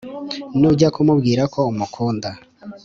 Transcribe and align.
nujya 0.59 0.87
kumubwira 0.95 1.43
ko 1.53 1.59
umukunda, 1.71 2.29